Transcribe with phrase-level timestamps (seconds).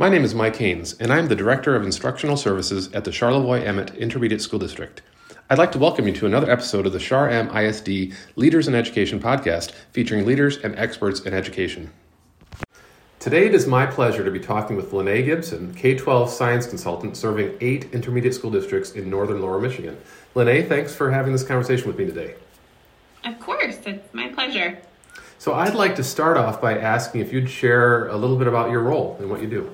[0.00, 3.64] My name is Mike Haynes, and I'm the Director of Instructional Services at the Charlevoix
[3.64, 5.02] Emmet Intermediate School District.
[5.50, 8.76] I'd like to welcome you to another episode of the Char M ISD Leaders in
[8.76, 11.90] Education podcast featuring leaders and experts in education.
[13.18, 17.16] Today it is my pleasure to be talking with Linnea Gibson, K 12 science consultant
[17.16, 19.98] serving eight intermediate school districts in northern lower Michigan.
[20.36, 22.36] Linnea, thanks for having this conversation with me today.
[23.24, 24.78] Of course, it's my pleasure.
[25.40, 28.70] So I'd like to start off by asking if you'd share a little bit about
[28.70, 29.72] your role and what you do.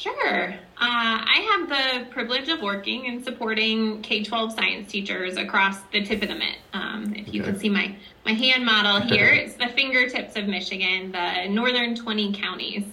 [0.00, 0.48] Sure.
[0.48, 6.02] Uh, I have the privilege of working and supporting K 12 science teachers across the
[6.02, 6.56] tip of the mitt.
[6.72, 7.50] Um, if you okay.
[7.50, 12.32] can see my, my hand model here, it's the fingertips of Michigan, the northern 20
[12.32, 12.84] counties.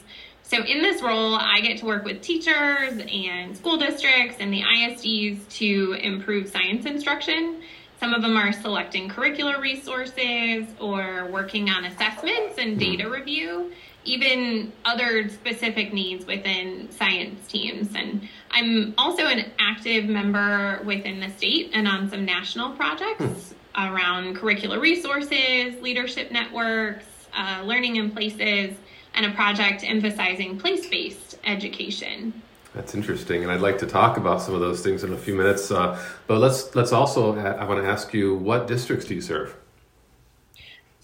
[0.44, 4.64] So, in this role, I get to work with teachers and school districts and the
[4.64, 7.62] ISDs to improve science instruction.
[8.02, 13.14] Some of them are selecting curricular resources or working on assessments and data mm-hmm.
[13.14, 13.71] review
[14.08, 17.94] even other specific needs within science teams.
[17.96, 23.86] And I'm also an active member within the state and on some national projects hmm.
[23.86, 28.76] around curricular resources, leadership networks, uh, learning in places,
[29.14, 32.42] and a project emphasizing place based education.
[32.74, 35.34] That's interesting, and I'd like to talk about some of those things in a few
[35.34, 35.71] minutes.
[35.71, 39.55] Uh, but let's let's also I want to ask you, what districts do you serve?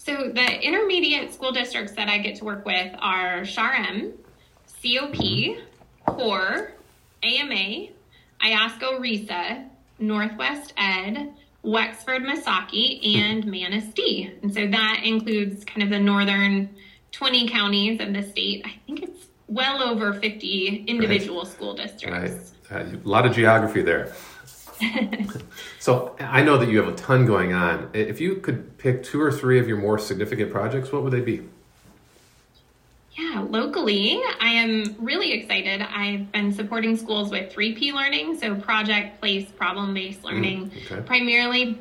[0.04, 4.12] So the intermediate school districts that I get to work with are CHAR-M,
[4.82, 5.56] COP,
[6.06, 6.72] CORE,
[7.22, 7.86] AMA,
[8.42, 9.66] Iosco RESA,
[9.98, 14.30] Northwest Ed, Wexford Missaukee, and Manistee.
[14.42, 16.68] And so that includes kind of the northern
[17.12, 18.62] 20 counties of the state.
[18.66, 21.50] I think it's well over 50 individual right.
[21.50, 22.52] school districts.
[22.70, 22.92] Right.
[22.92, 24.12] Uh, a lot of geography there.
[25.78, 27.90] So I know that you have a ton going on.
[27.92, 31.20] If you could pick two or three of your more significant projects, what would they
[31.20, 31.42] be?
[33.16, 35.82] Yeah, locally, I am really excited.
[35.82, 40.92] I've been supporting schools with 3P learning, so project, place, problem based mm, learning, mm,
[40.92, 41.06] okay.
[41.06, 41.78] primarily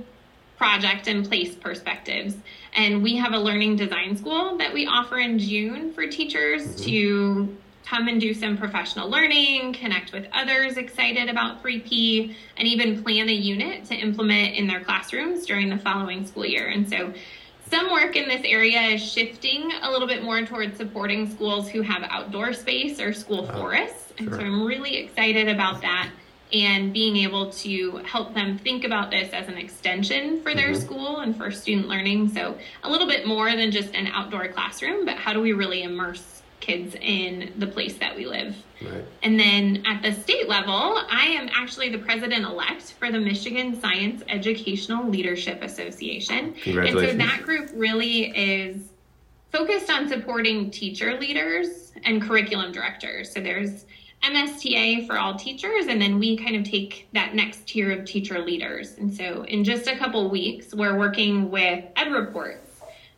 [0.58, 2.35] project and place perspectives.
[2.75, 6.84] And we have a learning design school that we offer in June for teachers mm-hmm.
[6.84, 13.04] to come and do some professional learning, connect with others excited about 3P, and even
[13.04, 16.68] plan a unit to implement in their classrooms during the following school year.
[16.68, 17.14] And so
[17.70, 21.82] some work in this area is shifting a little bit more towards supporting schools who
[21.82, 24.14] have outdoor space or school oh, forests.
[24.18, 24.38] And sure.
[24.38, 26.10] so I'm really excited about that
[26.54, 30.82] and being able to help them think about this as an extension for their mm-hmm.
[30.82, 32.30] school and for student learning.
[32.30, 35.82] So a little bit more than just an outdoor classroom, but how do we really
[35.82, 36.33] immerse
[36.63, 38.56] kids in the place that we live.
[38.81, 39.03] Right.
[39.22, 43.79] And then at the state level, I am actually the president elect for the Michigan
[43.79, 46.53] Science Educational Leadership Association.
[46.53, 47.12] Congratulations.
[47.13, 48.90] And so that group really is
[49.52, 53.31] focused on supporting teacher leaders and curriculum directors.
[53.31, 53.85] So there's
[54.23, 58.40] MSTA for all teachers, and then we kind of take that next tier of teacher
[58.40, 58.97] leaders.
[58.97, 62.72] And so in just a couple weeks, we're working with Ed Reports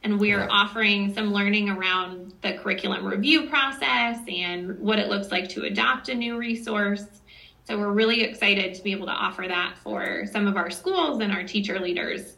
[0.06, 5.50] and we're offering some learning around the curriculum review process and what it looks like
[5.50, 7.06] to adopt a new resource.
[7.68, 11.22] So we're really excited to be able to offer that for some of our schools
[11.22, 12.38] and our teacher leaders.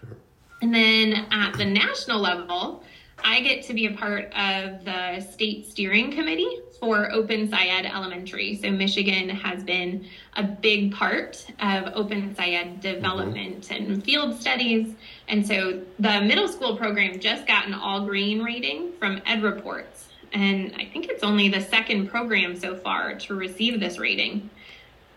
[0.00, 0.16] Sure.
[0.60, 2.82] And then at the national level,
[3.24, 8.56] I get to be a part of the state steering committee for Open SciEd Elementary.
[8.56, 13.92] So Michigan has been a big part of Open SciEd development mm-hmm.
[13.92, 14.94] and field studies.
[15.26, 20.08] And so the middle school program just got an all green rating from Ed Reports.
[20.34, 24.50] And I think it's only the second program so far to receive this rating.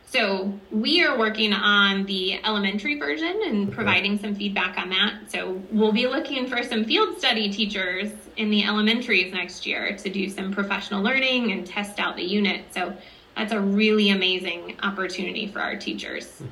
[0.09, 5.15] So we are working on the elementary version and providing some feedback on that.
[5.27, 10.09] So we'll be looking for some field study teachers in the elementaries next year to
[10.09, 12.73] do some professional learning and test out the unit.
[12.73, 12.95] So
[13.35, 16.37] that's a really amazing opportunity for our teachers.
[16.37, 16.45] Hmm.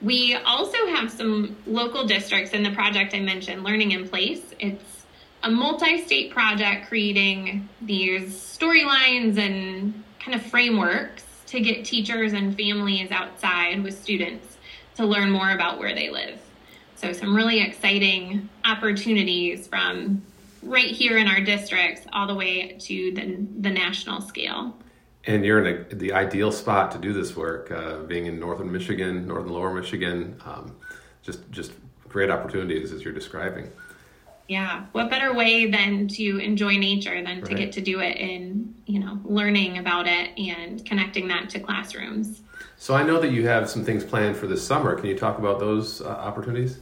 [0.00, 4.42] We also have some local districts in the project I mentioned, Learning in Place.
[4.58, 5.04] It's
[5.42, 11.21] a multi state project creating these storylines and kind of frameworks
[11.52, 14.56] to get teachers and families outside with students
[14.94, 16.40] to learn more about where they live.
[16.96, 20.22] So, some really exciting opportunities from
[20.62, 24.78] right here in our districts all the way to the, the national scale.
[25.24, 28.72] And you're in a, the ideal spot to do this work, uh, being in northern
[28.72, 30.40] Michigan, northern lower Michigan.
[30.46, 30.74] Um,
[31.22, 31.72] just, just
[32.08, 33.70] great opportunities as you're describing
[34.48, 37.44] yeah what better way than to enjoy nature than right.
[37.44, 41.60] to get to do it in you know learning about it and connecting that to
[41.60, 42.42] classrooms
[42.76, 45.38] so i know that you have some things planned for this summer can you talk
[45.38, 46.78] about those uh, opportunities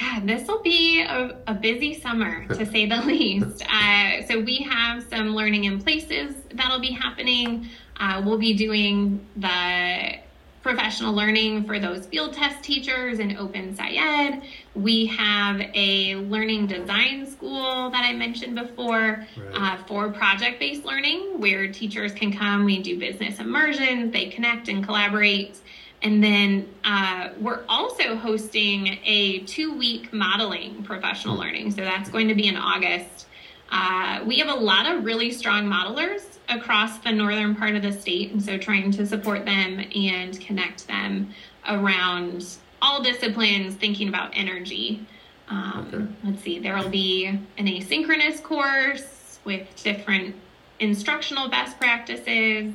[0.00, 3.64] Yeah, this will be a, a, busy summer to say the least.
[3.68, 7.66] Uh, so, we have some learning in places that'll be happening.
[7.98, 10.18] Uh, we'll be doing the
[10.68, 14.42] professional learning for those field test teachers in Open SciEd.
[14.74, 19.54] We have a learning design school that I mentioned before right.
[19.54, 22.66] uh, for project based learning where teachers can come.
[22.66, 25.58] We do business immersions, they connect and collaborate.
[26.02, 31.44] And then uh, we're also hosting a two week modeling professional mm-hmm.
[31.44, 31.70] learning.
[31.70, 33.26] So that's going to be in August.
[33.72, 37.92] Uh, we have a lot of really strong modelers across the northern part of the
[37.92, 41.30] state, and so trying to support them and connect them
[41.68, 45.06] around all disciplines, thinking about energy.
[45.48, 46.06] Um, okay.
[46.24, 50.36] Let's see, there will be an asynchronous course with different
[50.78, 52.74] instructional best practices.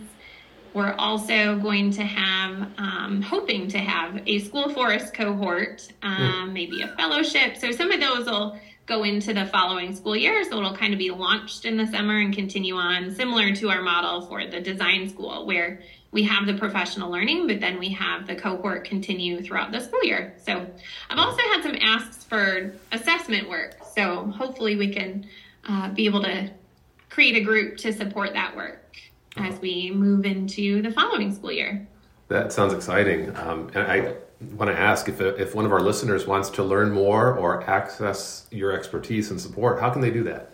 [0.74, 6.54] We're also going to have, um, hoping to have a school forest cohort, um, hmm.
[6.54, 7.58] maybe a fellowship.
[7.58, 10.44] So some of those will go into the following school year.
[10.44, 13.82] So it'll kind of be launched in the summer and continue on, similar to our
[13.82, 15.82] model for the design school, where
[16.12, 20.04] we have the professional learning, but then we have the cohort continue throughout the school
[20.04, 20.36] year.
[20.38, 20.68] So
[21.10, 23.78] I've also had some asks for assessment work.
[23.96, 25.28] So hopefully we can
[25.68, 26.52] uh, be able to
[27.10, 28.96] create a group to support that work
[29.38, 31.88] as we move into the following school year.
[32.28, 33.36] That sounds exciting.
[33.38, 34.14] Um, and I
[34.56, 38.45] want to ask if, if one of our listeners wants to learn more or access
[38.51, 40.50] your expertise and support, how can they do that?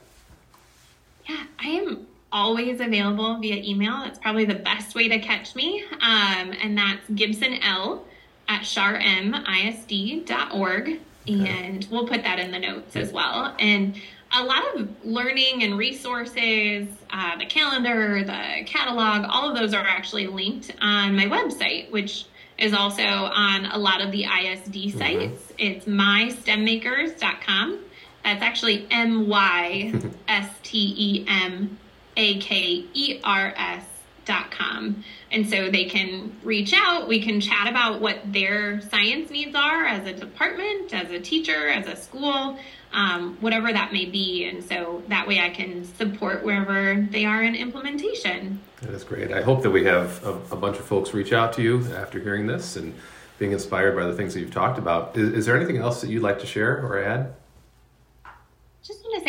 [1.27, 3.93] Yeah, I am always available via email.
[4.03, 5.83] That's probably the best way to catch me.
[6.01, 8.05] Um, and that's Gibson L
[8.47, 10.99] at charemisd.org.
[11.29, 11.47] Okay.
[11.47, 13.55] And we'll put that in the notes as well.
[13.59, 13.99] And
[14.31, 19.85] a lot of learning and resources, uh, the calendar, the catalog, all of those are
[19.85, 22.25] actually linked on my website, which
[22.59, 24.97] is also on a lot of the ISD mm-hmm.
[24.97, 25.41] sites.
[25.41, 25.53] Mm-hmm.
[25.57, 27.79] It's mystemakers.com.
[28.23, 29.93] That's actually M Y
[30.27, 31.79] S T E M
[32.17, 33.85] A K E R S
[34.25, 35.03] dot com.
[35.31, 37.07] And so they can reach out.
[37.07, 41.67] We can chat about what their science needs are as a department, as a teacher,
[41.69, 42.59] as a school
[42.93, 44.45] um, whatever that may be.
[44.45, 48.61] And so that way I can support wherever they are in implementation.
[48.81, 49.31] That is great.
[49.31, 52.19] I hope that we have a, a bunch of folks reach out to you after
[52.19, 52.93] hearing this and
[53.37, 55.17] being inspired by the things that you've talked about.
[55.17, 57.33] Is, is there anything else that you'd like to share or add?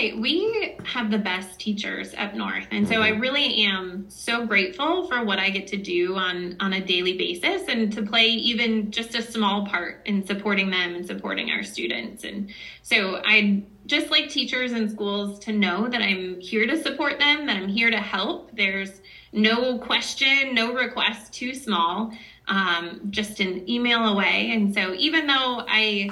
[0.01, 2.67] Just want to say we have the best teachers up north.
[2.71, 3.21] And so i mm-hmm.
[3.21, 7.69] really am so grateful for what i get to do on on a daily basis
[7.69, 12.25] and to play even just a small part in supporting them and supporting our students.
[12.25, 12.51] And
[12.83, 17.47] so i just like teachers and schools to know that i'm here to support them
[17.47, 18.55] that i'm here to help.
[18.57, 19.01] There's
[19.33, 22.13] no question no request too small
[22.49, 24.51] um, just an email away.
[24.53, 26.11] And so even though i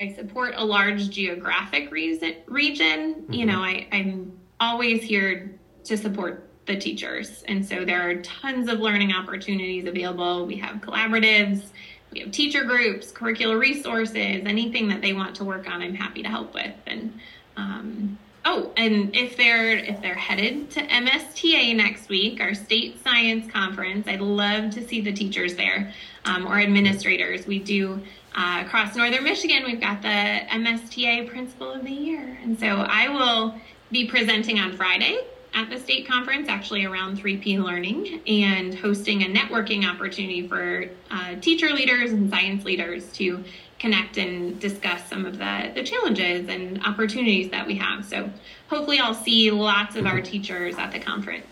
[0.00, 3.32] I support a large geographic reason, region, mm-hmm.
[3.32, 7.42] you know, I, I'm always here to support the teachers.
[7.48, 10.46] And so there are tons of learning opportunities available.
[10.46, 11.66] We have collaboratives,
[12.12, 16.22] we have teacher groups, curricular resources, anything that they want to work on, I'm happy
[16.22, 16.74] to help with.
[16.86, 17.20] And
[17.56, 23.50] um, oh, and if they're if they're headed to MSTA next week, our state science
[23.50, 25.92] conference, I'd love to see the teachers there
[26.24, 27.46] um, or administrators.
[27.46, 28.00] We do
[28.34, 32.38] uh, across northern Michigan, we've got the MSTA Principal of the Year.
[32.42, 33.54] And so I will
[33.90, 35.18] be presenting on Friday
[35.52, 41.34] at the state conference, actually around 3P learning, and hosting a networking opportunity for uh,
[41.40, 43.42] teacher leaders and science leaders to
[43.80, 48.04] connect and discuss some of the, the challenges and opportunities that we have.
[48.04, 48.30] So
[48.68, 51.46] hopefully, I'll see lots of our teachers at the conference.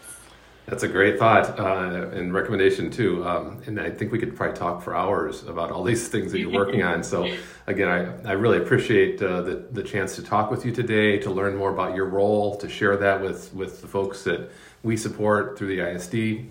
[0.66, 3.26] That's a great thought uh, and recommendation too.
[3.26, 6.40] Um, and I think we could probably talk for hours about all these things that
[6.40, 7.02] you're working on.
[7.02, 7.34] So
[7.66, 11.30] again, I, I really appreciate uh, the, the chance to talk with you today, to
[11.30, 14.50] learn more about your role, to share that with, with the folks that
[14.82, 16.44] we support through the ISD.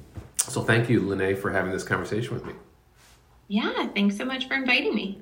[0.50, 2.54] So thank you, Linnea, for having this conversation with me.
[3.50, 5.22] Yeah, thanks so much for inviting me.